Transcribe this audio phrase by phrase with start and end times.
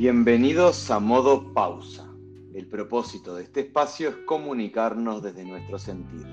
[0.00, 2.10] Bienvenidos a Modo Pausa.
[2.54, 6.26] El propósito de este espacio es comunicarnos desde nuestro sentir.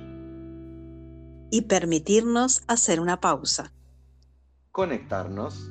[1.52, 3.74] Y permitirnos hacer una pausa.
[4.72, 5.70] Conectarnos.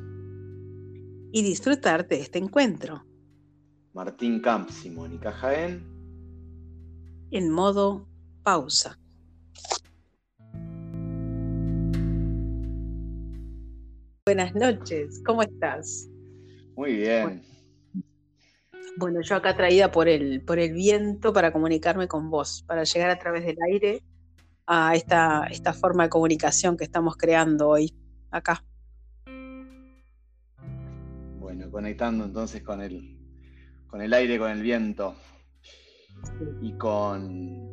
[1.33, 3.03] Y disfrutar de este encuentro.
[3.95, 5.83] Martín Camps y Mónica Jaén.
[7.31, 8.07] En modo
[8.43, 8.99] pausa.
[14.27, 16.11] Buenas noches, ¿cómo estás?
[16.77, 17.23] Muy bien.
[17.23, 17.56] Bueno,
[19.23, 23.19] yo acá traída por el, por el viento para comunicarme con vos, para llegar a
[23.19, 24.03] través del aire
[24.67, 27.95] a esta, esta forma de comunicación que estamos creando hoy
[28.31, 28.65] acá.
[31.39, 33.19] Bueno, conectando entonces con el,
[33.87, 35.15] con el aire, con el viento
[36.61, 37.69] y con,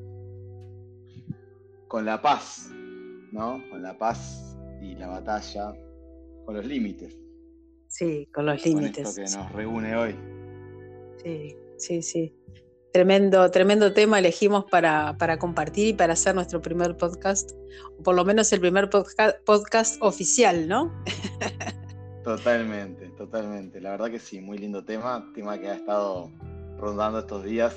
[1.87, 2.69] con la paz,
[3.31, 3.61] ¿no?
[3.69, 5.73] Con la paz y la batalla,
[6.45, 7.17] con los límites.
[7.87, 9.15] Sí, con los límites.
[9.15, 10.15] Con esto que nos reúne hoy.
[11.23, 12.35] Sí, sí, sí.
[12.93, 17.51] Tremendo, tremendo tema elegimos para, compartir y para hacer nuestro primer podcast,
[17.97, 20.93] o por lo menos el primer podcast, oficial, ¿no?
[22.23, 23.81] Totalmente, totalmente.
[23.81, 26.31] La verdad que sí, muy lindo tema, tema que ha estado
[26.77, 27.75] rondando estos días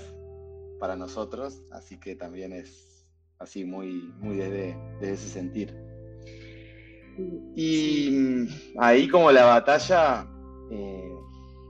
[0.79, 3.07] para nosotros, así que también es
[3.39, 5.75] así muy, muy desde, ese sentir.
[7.57, 8.47] Y
[8.79, 10.29] ahí como la batalla,
[10.71, 11.16] eh,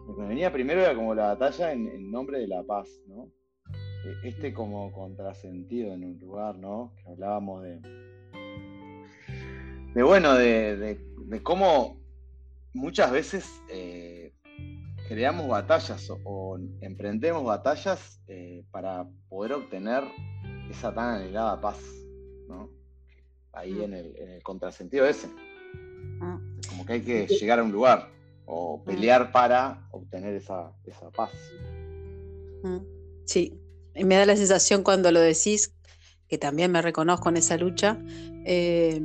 [0.07, 3.29] lo que venía primero era como la batalla en, nombre de la paz, ¿no?
[4.05, 6.93] E, este como contrasentido en un lugar, ¿no?
[6.97, 7.81] Que hablábamos de.
[9.95, 11.01] De bueno, de,
[11.43, 11.99] cómo
[12.75, 14.35] muchas veces eh,
[15.09, 20.05] creamos batallas o, emprendemos batallas eh, para poder obtener
[20.71, 21.79] esa tan anhelada paz,
[22.47, 22.71] ¿no?
[23.53, 25.29] Ahí en el, en el contrasentido ese.
[26.21, 26.39] Ah.
[26.69, 28.16] Como que hay que llegar a un lugar
[28.47, 30.73] o pelear para obtener esa,
[31.15, 31.31] paz.
[33.25, 33.61] Sí,
[33.95, 35.75] y me da la sensación cuando lo decís,
[36.29, 37.99] que también me reconozco en esa lucha,
[38.45, 39.01] eh,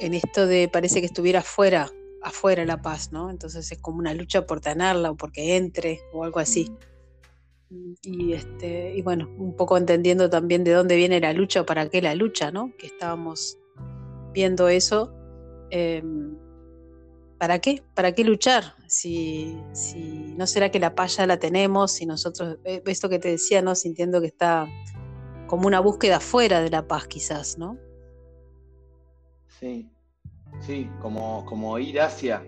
[0.00, 1.90] en esto de parece que estuviera afuera,
[2.22, 3.30] afuera la paz, ¿no?
[3.30, 6.70] Entonces es como una lucha por tenerla o porque entre o algo así.
[8.02, 11.88] Y, este, y bueno, un poco entendiendo también de dónde viene la lucha o para
[11.88, 12.72] qué la lucha, ¿no?
[12.76, 13.58] Que estábamos
[14.32, 15.14] viendo eso.
[15.70, 16.36] Em,
[17.42, 17.82] ¿para qué?
[17.94, 18.76] ¿Para qué luchar?
[18.86, 23.18] Si, si no será que la paz ya la tenemos, si nosotros, eh, esto que
[23.18, 23.74] te decía, ¿no?
[23.74, 24.68] Sintiendo que está
[25.48, 27.76] como una búsqueda fuera de la paz quizás, ¿no?
[29.58, 29.90] Sí,
[30.60, 32.44] sí, como, como ir hacia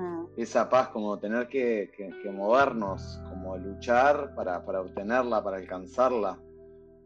[0.00, 0.26] ah.
[0.36, 1.88] esa paz, como tener que,
[2.34, 6.40] movernos, como luchar para, obtenerla, para alcanzarla,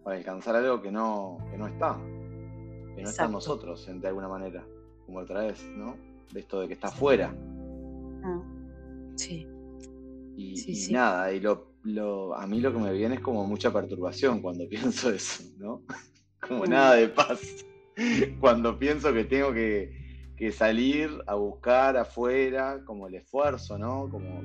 [0.03, 1.95] para alcanzar algo que no, no está,
[2.97, 4.67] que no está en nosotros, de alguna manera,
[5.05, 6.12] como otra vez, ¿no?
[6.33, 7.35] De esto de que está afuera.
[8.25, 8.43] Ah,
[9.17, 9.47] sí.
[10.37, 14.69] Y, nada, y lo, a mí lo que me viene es como mucha perturbación cuando
[14.69, 15.83] pienso eso, ¿no?
[16.41, 17.65] Como nada de paz.
[18.41, 20.01] Cuando pienso que tengo que,
[20.51, 24.09] salir a buscar afuera, como el esfuerzo, ¿no?
[24.11, 24.43] Como,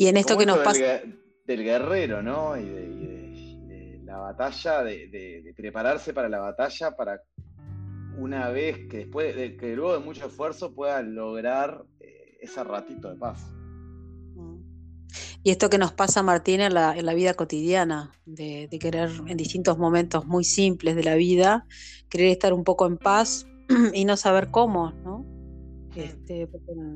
[0.00, 1.02] y en esto que nos pasa.
[1.44, 2.56] Del, guerrero, ¿no?
[2.56, 7.20] Y de, la batalla, de, prepararse para la batalla, para
[8.18, 13.08] una vez que después de, que luego de mucho esfuerzo pueda lograr eh, ese ratito
[13.10, 13.52] de paz.
[14.34, 14.58] Mm.
[15.42, 20.26] Y esto que nos pasa, Martín, en la, vida cotidiana, de, querer en distintos momentos
[20.26, 21.66] muy simples de la vida,
[22.08, 23.46] querer estar un poco en paz
[23.94, 25.26] y no saber cómo, ¿no?
[25.96, 26.46] Este,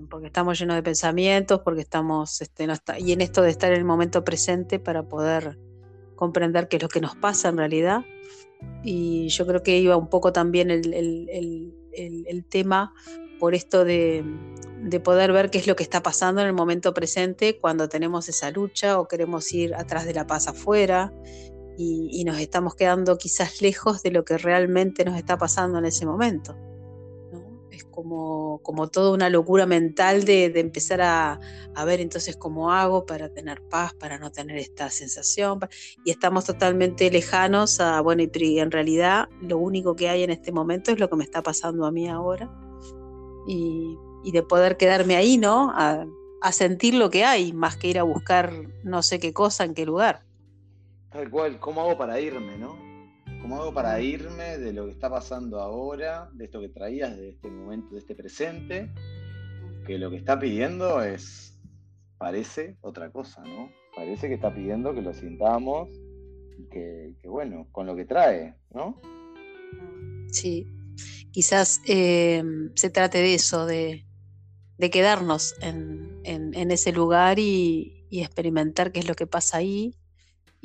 [0.08, 3.84] porque, estamos llenos de pensamientos, porque estamos, este, y en esto de estar en el
[3.84, 5.58] momento presente para poder
[6.14, 8.04] comprender qué es lo que nos pasa en realidad
[8.82, 12.94] y yo creo que iba un poco también el, tema
[13.40, 14.24] por esto de,
[15.02, 18.50] poder ver qué es lo que está pasando en el momento presente cuando tenemos esa
[18.50, 21.12] lucha o queremos ir atrás de la paz afuera
[21.76, 26.06] y nos estamos quedando quizás lejos de lo que realmente nos está pasando en ese
[26.06, 26.56] momento
[27.94, 31.38] como, como toda una locura mental de, empezar a,
[31.86, 35.60] ver entonces cómo hago para tener paz, para no tener esta sensación.
[36.04, 40.50] Y estamos totalmente lejanos a, bueno, y en realidad lo único que hay en este
[40.50, 42.50] momento es lo que me está pasando a mí ahora.
[43.46, 45.70] Y, de poder quedarme ahí, ¿no?
[45.76, 46.06] A,
[46.40, 48.52] a sentir lo que hay, más que ir a buscar
[48.82, 50.24] no sé qué cosa en qué lugar.
[51.10, 52.83] Tal cual, ¿cómo hago para irme, no?
[53.44, 57.28] ¿Cómo hago para irme de lo que está pasando ahora, de esto que traías, de
[57.28, 58.90] este momento, de este presente?
[59.86, 61.60] Que lo que está pidiendo es,
[62.16, 63.70] parece otra cosa, ¿no?
[63.94, 65.90] Parece que está pidiendo que lo sintamos
[66.58, 68.98] y que, bueno, con lo que trae, ¿no?
[70.30, 70.66] Sí,
[71.30, 72.42] quizás eh,
[72.74, 74.06] se trate de eso, de,
[74.90, 79.98] quedarnos en, en, ese lugar y, experimentar qué es lo que pasa ahí.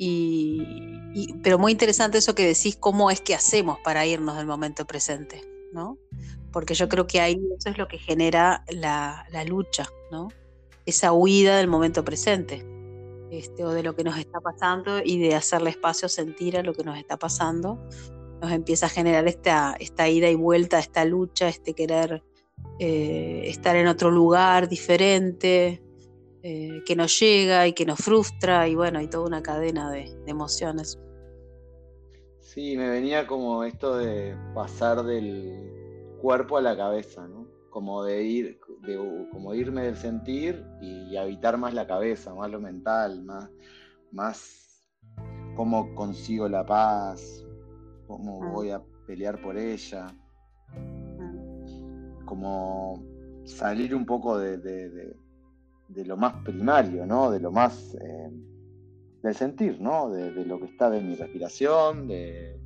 [0.02, 4.86] Y, pero muy interesante eso que decís, cómo es que hacemos para irnos del momento
[4.86, 5.42] presente,
[5.74, 5.98] ¿no?
[6.50, 10.28] Porque yo creo que ahí eso es lo que genera la, lucha, ¿no?
[10.86, 12.64] Esa huida del momento presente.
[13.30, 16.62] Este, o de lo que nos está pasando y de hacerle espacio a sentir a
[16.62, 17.78] lo que nos está pasando,
[18.40, 22.22] nos empieza a generar esta, esta ida y vuelta, esta lucha, este querer
[22.78, 25.82] eh, estar en otro lugar diferente,
[26.42, 30.10] eh, que nos llega y que nos frustra, y bueno, hay toda una cadena de,
[30.26, 30.98] emociones.
[32.38, 37.46] Sí, me venía como esto de pasar del cuerpo a la cabeza, ¿no?
[37.70, 42.60] Como de ir, de, como irme del sentir y, habitar más la cabeza, más lo
[42.60, 43.50] mental, más,
[44.10, 44.84] más
[45.54, 47.44] cómo consigo la paz,
[48.06, 48.50] cómo ah.
[48.52, 50.06] voy a pelear por ella
[52.30, 53.04] como
[53.44, 54.56] salir un poco de,
[56.04, 57.30] lo más primario, ¿no?
[57.30, 58.30] De lo más eh,
[59.22, 60.10] del sentir, ¿no?
[60.10, 62.60] De, lo que está de mi respiración, de,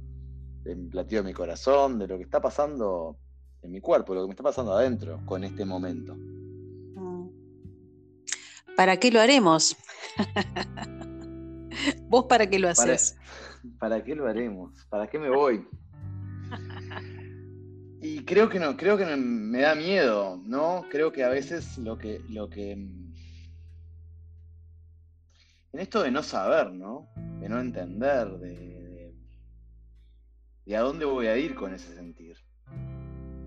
[0.64, 3.16] mi latido de mi corazón, de lo que está pasando
[3.62, 6.14] en mi cuerpo, lo que me está pasando adentro con este momento.
[6.14, 7.28] Mm.
[8.76, 9.76] ¿Para qué lo haremos?
[12.08, 13.16] ¿Vos para qué lo haces?
[13.78, 14.86] ¿Para qué lo haremos?
[14.88, 15.66] ¿Para qué me voy?
[18.06, 20.84] Y creo que no, creo que me da miedo, ¿no?
[20.90, 22.76] Creo que a veces lo que, lo que.
[25.74, 27.08] En esto de no saber, ¿no?
[27.40, 29.12] De no entender, de,
[30.64, 32.36] de, a dónde voy a ir con ese sentir.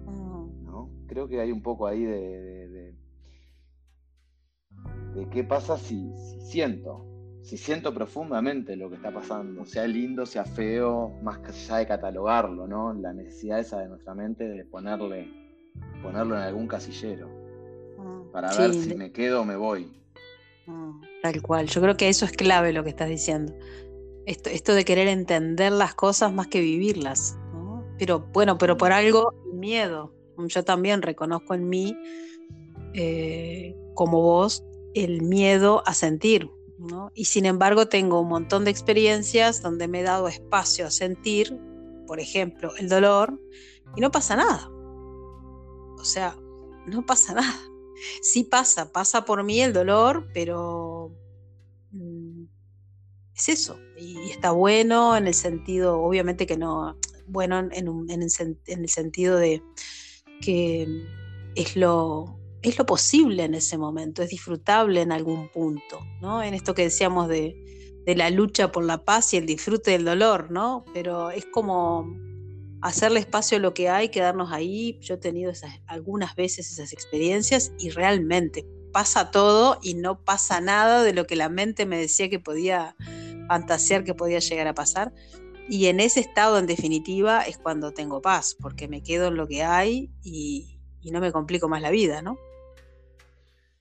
[0.06, 0.66] Mm.
[0.66, 0.90] ¿No?
[1.08, 2.68] Creo que hay un poco ahí de.
[2.68, 2.96] de,
[5.16, 7.06] de qué pasa si, si siento,
[7.44, 12.68] si siento profundamente lo que está pasando, sea lindo, sea feo, más allá de catalogarlo,
[12.68, 12.92] ¿no?
[12.92, 15.32] La necesidad esa de nuestra mente de ponerle,
[16.04, 17.30] ponerlo en algún casillero,
[17.98, 19.98] mm, para ver si me quedo o me voy.
[20.68, 23.54] Mm, tal cual, yo creo que eso es clave lo que estás diciendo.
[24.26, 27.38] Esto, esto de querer entender las cosas más que vivirlas.
[27.98, 30.14] Pero bueno, pero por algo miedo.
[30.38, 31.98] Yo también reconozco en mí,
[32.94, 36.52] eh, como vos, el miedo a sentir,
[37.16, 41.58] y sin embargo tengo un montón de experiencias donde me he dado espacio a sentir,
[42.06, 43.42] por ejemplo, el dolor,
[43.96, 44.70] y no pasa nada.
[45.98, 46.38] O sea,
[46.86, 47.60] no pasa nada.
[48.22, 51.12] Sí pasa, pasa por mí el dolor, pero
[51.92, 52.44] mm,
[53.36, 53.80] es eso.
[53.98, 56.98] Y, está bueno en el sentido, obviamente que no,
[57.28, 58.22] bueno en, en
[58.82, 59.62] el sentido de
[60.42, 60.88] que
[61.56, 66.42] es lo, es lo posible en ese momento, es disfrutable en algún punto, ¿no?
[66.44, 67.56] En esto que decíamos de,
[68.06, 70.86] la lucha por la paz y el disfrute del dolor, ¿no?
[70.94, 72.16] Pero es como
[72.88, 74.98] hacerle espacio a lo que hay, quedarnos ahí.
[75.02, 75.52] Yo he tenido
[75.88, 81.36] algunas veces esas experiencias y realmente pasa todo y no pasa nada de lo que
[81.36, 82.96] la mente me decía que podía
[83.48, 85.14] fantasear que podía llegar a pasar.
[85.70, 89.48] Y en ese estado, en definitiva, es cuando tengo paz, porque me quedo en lo
[89.48, 92.38] que hay y, y no me complico más la vida, ¿no?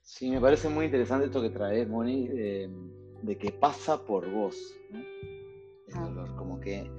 [0.02, 4.56] Sí, me parece muy interesante esto que traes, Moni, de, que pasa por vos,
[4.90, 4.98] ¿no?
[5.00, 6.00] El ah.
[6.00, 6.90] dolor, como que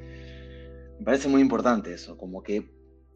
[0.99, 2.71] me parece muy importante eso, como que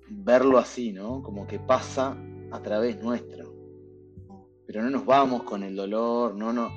[0.09, 1.23] verlo así, ¿no?
[1.23, 2.15] Como que pasa
[2.51, 3.53] a través nuestro.
[4.67, 6.69] Pero no nos vamos con el dolor, no, no,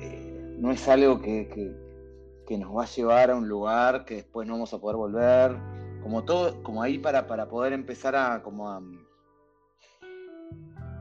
[0.00, 1.74] eh, no es algo que,
[2.50, 5.56] nos va a llevar a un lugar que después no vamos a poder volver.
[6.02, 8.80] Como todo, como ahí para, para poder empezar a como a,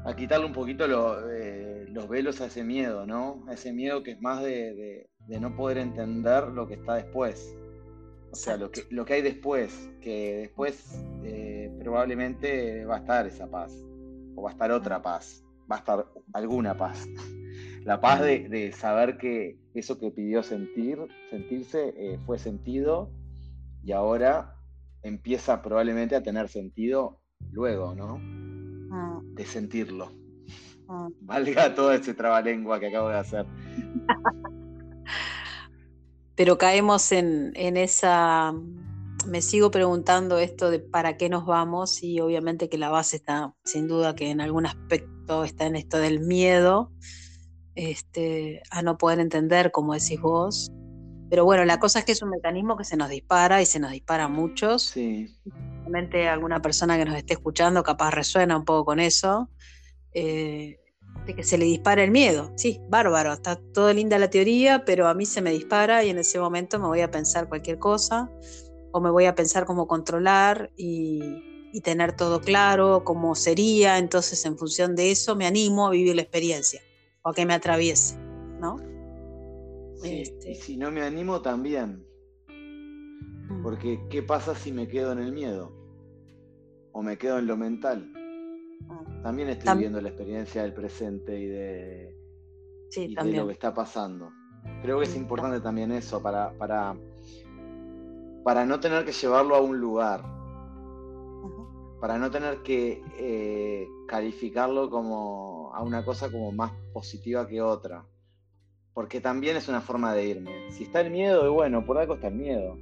[0.08, 0.86] a quitarle un poquito
[1.30, 3.44] eh, los velos a ese miedo, ¿no?
[3.48, 7.56] A ese miedo que es más de, no poder entender lo que está después.
[8.32, 13.26] O sea, lo que, lo que hay después, que después eh, probablemente va a estar
[13.26, 13.74] esa paz,
[14.36, 17.08] o va a estar otra paz, va a estar alguna paz.
[17.84, 23.10] La paz de, saber que eso que pidió sentir, sentirse, eh, fue sentido
[23.82, 24.58] y ahora
[25.04, 28.20] empieza probablemente a tener sentido luego, ¿no?
[28.92, 29.22] Ah.
[29.34, 30.12] de sentirlo.
[30.90, 31.08] Ah.
[31.22, 33.46] Valga todo ese trabalengua que acabo de hacer.
[36.38, 38.54] Pero caemos en, esa.
[39.28, 43.54] Me sigo preguntando esto de para qué nos vamos, y obviamente que la base está,
[43.66, 46.94] sin duda, que en algún aspecto está en esto del miedo
[47.76, 50.72] este, a no poder entender, como decís vos,
[51.30, 53.80] pero bueno, la cosa es que es un mecanismo que se nos dispara y se
[53.80, 54.84] nos dispara a muchos.
[54.84, 55.36] Sí.
[55.82, 59.50] Realmente alguna persona que nos esté escuchando capaz resuena un poco con eso.
[60.14, 60.80] Eh,
[61.26, 62.52] de que se le dispara el miedo.
[62.56, 66.18] Sí, bárbaro, está todo linda la teoría, pero a mí se me dispara y en
[66.20, 68.32] ese momento me voy a pensar cualquier cosa
[68.92, 71.22] o me voy a pensar cómo controlar y,
[71.72, 73.98] y tener todo claro, cómo sería.
[73.98, 76.82] Entonces, en función de eso, me animo a vivir la experiencia.
[77.22, 78.18] o a que me atraviese,
[78.60, 78.78] ¿no?
[80.02, 80.52] Sí, este.
[80.52, 82.06] Y si no me animo también.
[82.48, 83.62] Mm.
[83.64, 85.72] Porque, ¿qué pasa si me quedo en el miedo?
[86.94, 88.12] ¿O me quedo en lo mental?
[88.82, 89.24] Mm.
[89.24, 92.18] También estoy viendo la experiencia del presente y de,
[93.26, 94.32] lo que está pasando.
[94.82, 96.96] Creo que es importante también eso para, para,
[98.44, 100.24] para no tener que llevarlo a un lugar,
[102.00, 108.06] para no tener que eh, calificarlo como a una cosa como más positiva que otra.
[108.94, 110.72] Porque también es una forma de irme.
[110.72, 112.78] Si está el miedo, y bueno, por algo está el miedo.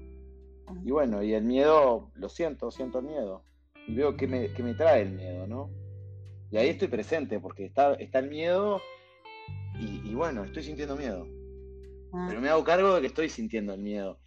[0.83, 3.43] Y bueno, y el miedo, lo siento, siento el miedo.
[3.87, 5.69] Y veo que me, me trae el miedo, ¿no?
[6.55, 8.79] Y ahí estoy presente, porque está, está el miedo
[9.77, 11.27] y, bueno, estoy sintiendo miedo.
[12.13, 12.27] Ah.
[12.29, 14.19] Pero me hago cargo de que estoy sintiendo el miedo.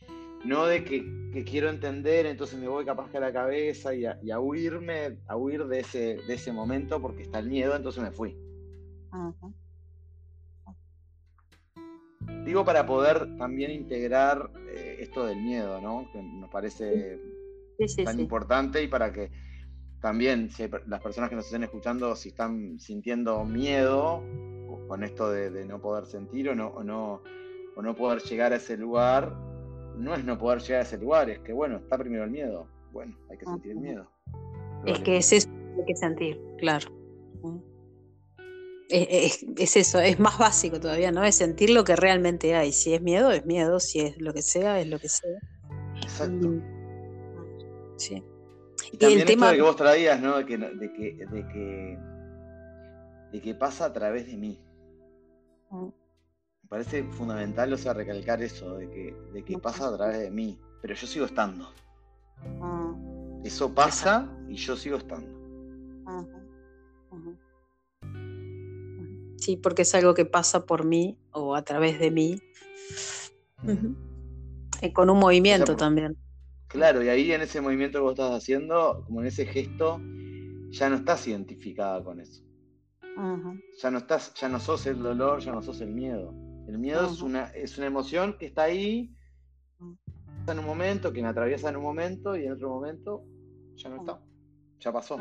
[0.44, 1.02] No de que,
[1.46, 5.64] quiero entender, entonces me voy capaz que a la cabeza y a, huirme, a huir
[5.68, 8.36] de ese, de ese momento porque está el miedo, entonces me fui.
[12.44, 16.10] Digo para poder también integrar eh, esto del miedo, ¿no?
[16.12, 17.18] Que nos parece
[18.04, 19.30] tan importante y para que
[20.00, 20.50] también
[20.86, 24.22] las personas que nos estén escuchando, si están sintiendo miedo
[24.86, 27.22] con esto de, no poder sentir o no, o no,
[27.76, 29.34] o no poder llegar a ese lugar,
[29.96, 32.66] no es no poder llegar a ese lugar, es que bueno, está primero el miedo.
[32.92, 34.10] Bueno, hay que sentir el miedo.
[34.86, 36.88] Es que es eso que hay que sentir, claro.
[38.88, 41.22] Es, es, eso, es más básico todavía, ¿no?
[41.22, 42.72] Es sentir lo que realmente hay.
[42.72, 43.80] Si es miedo, es miedo.
[43.80, 45.38] Si es lo que sea, es lo que sea.
[45.96, 46.54] Exacto.
[47.96, 48.24] Sí.
[48.92, 49.50] Y, también el tema...
[49.50, 50.38] de que vos traías, ¿no?
[50.38, 51.98] De que, de que, de que,
[53.32, 54.60] de que pasa a través de mí.
[55.70, 55.86] Mm.
[55.86, 60.30] Me parece fundamental, o sea, recalcar eso, de que, de que pasa a través de
[60.30, 61.72] mí, pero yo sigo estando.
[62.60, 63.44] Mm.
[63.44, 65.38] Eso pasa y yo sigo estando.
[69.36, 72.42] Sí, porque es algo que pasa por mí o a través de mí.
[74.82, 76.16] Y con un movimiento también.
[76.68, 80.00] Claro, y ahí en ese movimiento que vos estás haciendo, como en ese gesto,
[80.70, 82.42] ya no estás identificada con eso.
[83.82, 86.32] Ya no estás, ya no sos el dolor, ya no sos el miedo.
[86.68, 89.12] El miedo es una, es una emoción que está ahí
[90.46, 93.24] en un momento, que me atraviesa en un momento y en otro momento
[93.76, 94.20] ya no está.
[94.80, 95.18] Ya pasó.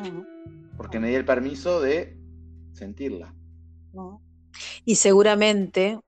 [0.76, 2.20] Porque me di el permiso de
[2.74, 3.34] sentirla.
[4.86, 6.00] Y seguramente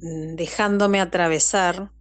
[0.00, 1.92] mm, dejándome atravesar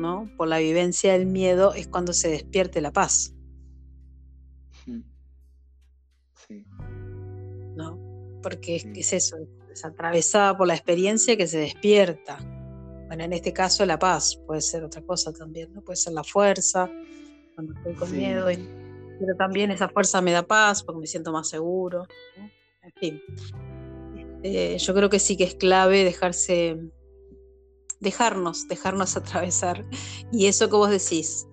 [0.00, 0.30] ¿no?
[0.36, 3.34] por la vivencia del miedo es cuando se despierte la paz.
[6.46, 6.64] Sí.
[7.76, 7.98] ¿No?
[8.42, 9.36] Porque es, eso,
[9.70, 12.38] es atravesada por la experiencia que se despierta.
[13.06, 15.82] Bueno, en este caso la paz, puede ser otra cosa también, ¿no?
[15.82, 16.90] Puede ser la fuerza,
[17.54, 21.48] cuando estoy con miedo, pero también esa fuerza me da paz porque me siento más
[21.48, 22.06] seguro.
[22.82, 23.20] En fin,
[24.42, 26.78] este, yo creo que sí que es clave dejarse,
[28.00, 29.84] dejarnos, dejarnos atravesar.
[30.32, 31.46] Y eso que vos decís,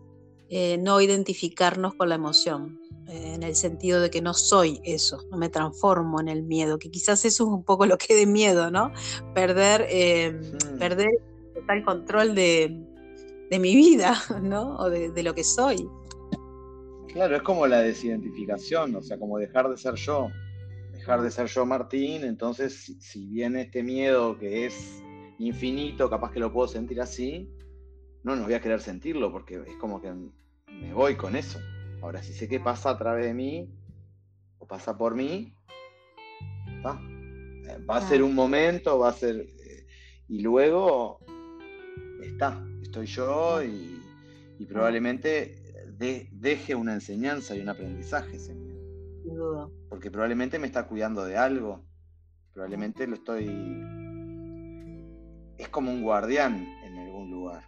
[0.50, 5.24] eh, no identificarnos con la emoción, eh, en el sentido de que no soy eso,
[5.30, 8.26] no me transformo en el miedo, que quizás eso es un poco lo que de
[8.26, 8.92] miedo, ¿no?
[9.34, 10.40] Perder, eh,
[10.80, 11.10] perder
[11.70, 12.84] el control de,
[13.52, 14.76] mi vida, ¿no?
[14.78, 15.88] O de, de, lo que soy.
[17.14, 20.30] Claro, es como la desidentificación, o sea, como dejar de ser yo,
[20.94, 25.02] dejar de ser yo Martín, entonces si, viene este miedo que es
[25.40, 27.50] infinito, capaz que lo puedo sentir así,
[28.24, 31.60] no, no voy a querer sentirlo porque es como que me voy con eso.
[32.02, 33.70] Ahora, si sé que pasa a través de mí
[34.60, 35.54] o pasa por mí,
[37.68, 39.36] eh, va a ser un momento, va a ser...
[39.40, 39.88] Eh,
[40.28, 41.20] y luego
[42.22, 43.96] está, estoy yo y,
[44.68, 45.64] probablemente
[46.32, 49.72] deje una enseñanza y un aprendizaje ese miedo.
[49.90, 51.84] Porque probablemente me está cuidando de algo.
[52.54, 53.46] Probablemente lo estoy.
[55.58, 57.64] Es como un guardián en algún lugar.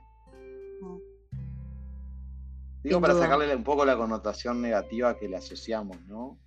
[2.83, 6.39] Digo para sacarle un poco la connotación negativa que le asociamos, ¿no?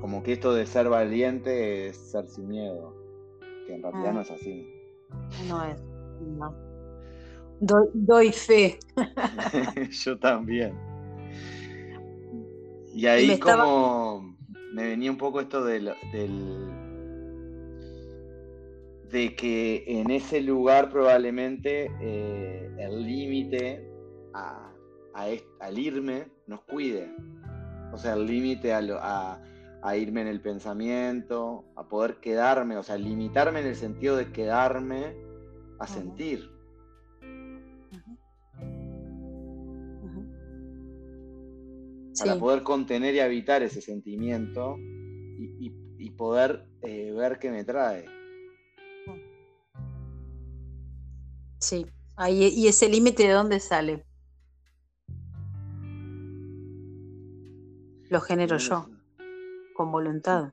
[0.00, 2.94] Como que esto de ser valiente es ser sin miedo.
[3.66, 4.66] Que en realidad no es así.
[5.48, 5.80] No es,
[6.20, 6.54] no.
[7.60, 8.78] Doy, fe.
[9.90, 10.74] Yo también.
[12.94, 14.36] Y ahí como
[14.72, 15.92] me venía un poco esto del,
[19.14, 23.88] de que en ese lugar probablemente eh, el límite
[25.12, 27.14] al irme nos cuide.
[27.92, 29.40] O sea, el límite a,
[29.84, 34.32] a, irme en el pensamiento, a poder quedarme, o sea, limitarme en el sentido de
[34.32, 35.14] quedarme
[35.78, 36.50] a sentir.
[42.18, 48.13] para poder contener y habitar ese sentimiento y, poder eh, ver qué me trae.
[51.64, 54.04] Sí, Ahí, ¿y ese límite de dónde sale?
[58.10, 58.86] Lo genero yo,
[59.74, 60.52] con voluntad.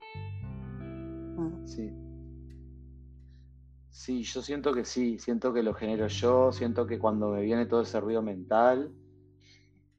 [1.35, 1.67] Mm.
[1.67, 1.91] Sí.
[3.89, 7.65] Sí, yo siento que sí, siento que lo genero yo, siento que cuando me viene
[7.65, 8.93] todo ese ruido mental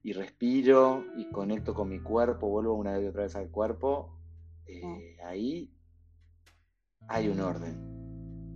[0.02, 4.16] y respiro y conecto con mi cuerpo, vuelvo una vez y otra vez al cuerpo,
[4.66, 5.26] eh, mm.
[5.26, 5.70] ahí
[7.06, 8.01] hay un orden.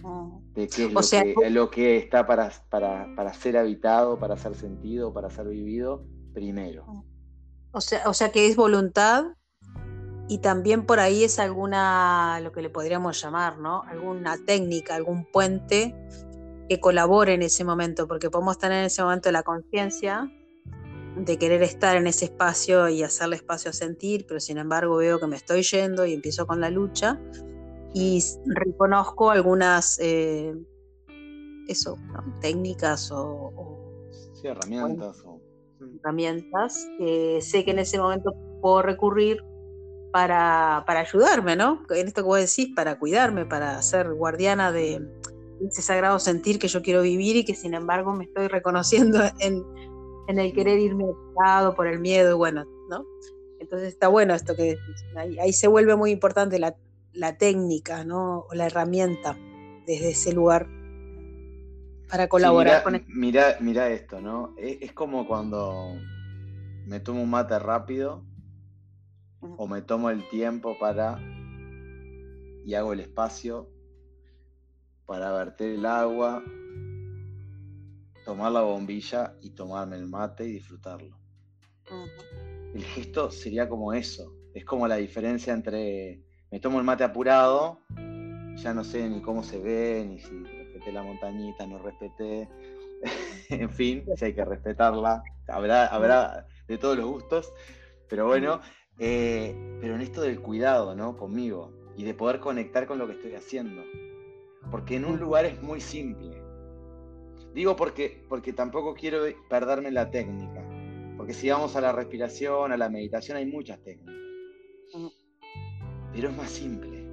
[0.06, 0.54] Mm.
[0.54, 4.54] De qué es lo, que, lo, que, está para, para, para, ser habitado, para ser
[4.54, 7.04] sentido, para ser vivido, primero.
[7.72, 9.25] O sea, o sea que es voluntad
[10.28, 13.82] y también por ahí es alguna, lo que le podríamos llamar, ¿no?
[13.82, 15.94] Alguna técnica, algún puente
[16.68, 20.30] que colabore en ese momento, porque podemos tener en ese momento la conciencia
[21.16, 25.18] de querer estar en ese espacio y hacerle espacio a sentir, pero sin embargo veo
[25.18, 27.20] que me estoy yendo y empiezo con la lucha
[27.98, 30.54] y reconozco algunas eh,
[31.66, 31.96] eso,
[32.42, 33.88] técnicas o,
[34.34, 35.24] sí, herramientas.
[36.00, 39.42] Herramientas que sé que en ese momento puedo recurrir
[40.12, 41.84] para, ayudarme, ¿no?
[41.88, 45.00] En esto que vos decís, para cuidarme, para ser guardiana de
[45.66, 49.64] ese sagrado sentir que yo quiero vivir y que sin embargo me estoy reconociendo en,
[50.28, 51.06] el querer irme
[51.42, 53.06] lado por el miedo, bueno, ¿no?
[53.58, 55.38] Entonces está bueno esto que decís.
[55.40, 56.76] Ahí, se vuelve muy importante la,
[57.38, 58.46] técnica, ¿no?
[58.49, 59.37] O la herramienta
[59.87, 60.68] desde ese lugar
[62.08, 63.08] para colaborar con esto.
[63.14, 64.54] Mira, mira esto, ¿no?
[64.56, 65.96] Es, es, como cuando
[66.87, 68.25] me tomo un mate rápido
[69.40, 71.18] o me tomo el tiempo para
[72.64, 73.70] y hago el espacio
[75.06, 76.42] para verter el agua,
[78.25, 81.16] tomar la bombilla y tomarme el mate y disfrutarlo.
[82.75, 87.80] El gesto sería como eso, es como la diferencia entre me tomo el mate apurado,
[88.56, 92.49] ya no sé ni cómo se ve, ni si respeté la montañita, no respeté,
[93.50, 97.52] en fin, si hay que respetarla, habrá, habrá de todos los gustos,
[98.09, 98.61] pero bueno,
[98.99, 101.17] eh, pero en esto del cuidado, ¿no?
[101.17, 103.82] Conmigo y de poder conectar con lo que estoy haciendo.
[104.71, 106.43] Porque en un lugar es muy simple.
[107.54, 110.63] Digo porque, porque tampoco quiero perderme la técnica.
[111.17, 114.15] Porque si vamos a la respiración, a la meditación, hay muchas técnicas.
[116.16, 117.06] Pero es más simple.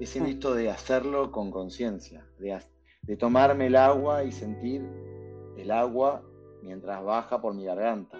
[0.00, 2.58] Es en esto de hacerlo con conciencia, de,
[3.02, 4.82] de tomarme el agua y sentir
[5.58, 6.24] el agua
[6.62, 8.18] mientras baja por mi garganta,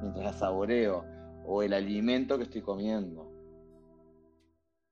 [0.00, 1.04] mientras la saboreo,
[1.44, 3.28] o el alimento que estoy comiendo.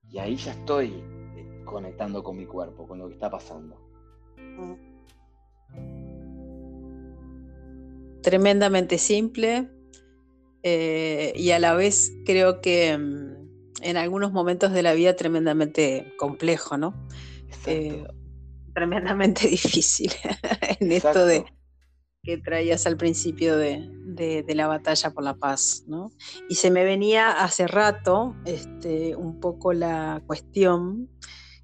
[0.09, 1.01] Y ahí ya estoy
[1.37, 3.77] eh, conectando con mi cuerpo, con lo que está pasando.
[8.23, 9.69] Tremendamente simple
[10.63, 13.28] eh, y a la vez creo que mm,
[13.81, 16.93] en algunos momentos de la vida tremendamente complejo, ¿no?
[17.65, 18.05] Eh,
[18.73, 20.11] tremendamente difícil
[20.79, 21.45] en esto de
[22.23, 26.11] que traías al principio de, la batalla por la paz, ¿no?
[26.49, 31.09] Y se me venía hace rato este, un poco la cuestión,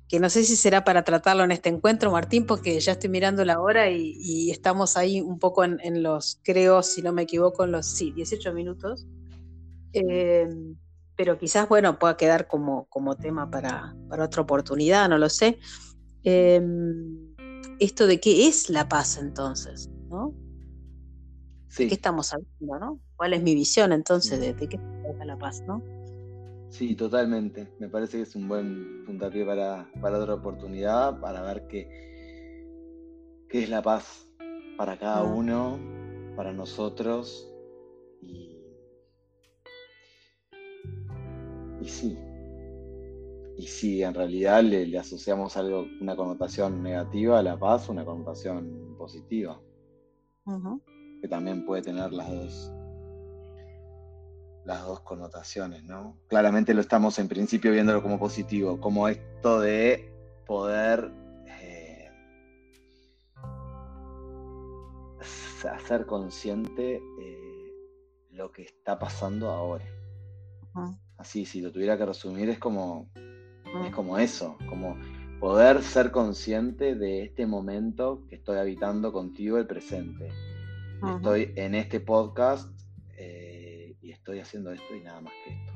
[0.08, 3.44] que no sé si será para tratarlo en este encuentro, Martín, porque ya estoy mirando
[3.44, 7.74] la hora y, estamos ahí un poco en, los, creo, si no me equivoco, en
[7.74, 9.06] los, sí, 18 minutos.
[9.92, 10.78] Em,
[11.16, 15.60] pero quizás, bueno, pueda quedar como, como tema para, otra oportunidad, no lo sé.
[16.24, 17.36] Em,
[17.80, 20.34] esto de qué es la paz entonces, ¿no?
[21.78, 23.00] ¿De qué estamos hablando, no?
[23.16, 25.82] ¿Cuál es mi visión entonces de, qué trata la paz, no?
[26.70, 27.70] Sí, totalmente.
[27.80, 31.88] Me parece que es un buen puntapié para, para otra oportunidad, para ver qué,
[33.50, 34.28] qué es la paz
[34.78, 35.80] para cada uno,
[36.36, 37.50] para nosotros.
[38.22, 38.55] Y,
[41.86, 42.18] y sí,
[43.58, 48.96] y sí, en realidad le, asociamos algo, una connotación negativa a la paz, una connotación
[48.98, 49.62] positiva
[51.22, 52.74] que también puede tener las dos,
[54.66, 56.18] las dos connotaciones, ¿no?
[56.28, 60.12] Claramente lo estamos en principio viéndolo como positivo, como esto de
[60.48, 61.12] poder
[61.48, 62.10] eh,
[65.72, 67.74] hacer consciente eh,
[68.32, 69.86] lo que está pasando ahora.
[71.18, 73.10] Así, si lo tuviera que resumir, es como,
[73.86, 74.98] es como eso, como
[75.40, 80.30] poder ser consciente de este momento que estoy habitando contigo, el presente
[81.04, 82.70] Estoy en este podcast
[83.18, 85.74] eh, y estoy haciendo esto y nada más que esto.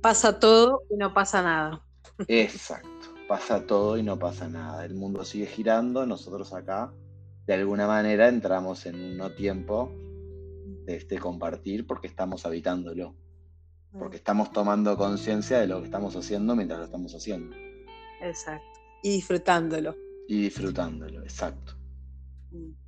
[0.00, 1.82] Pasa todo y no pasa nada.
[2.28, 2.88] Exacto,
[3.28, 4.84] pasa todo y no pasa nada.
[4.84, 6.92] El mundo sigue girando, nosotros acá
[7.46, 9.92] de alguna manera entramos en un no tiempo
[10.86, 13.14] de este compartir porque estamos habitándolo.
[13.98, 17.54] Porque estamos tomando conciencia de lo que estamos haciendo mientras lo estamos haciendo.
[18.20, 18.80] Exacto.
[19.02, 19.96] Y disfrutándolo.
[20.28, 21.74] Y disfrutándolo, exacto.
[22.50, 22.81] Mm.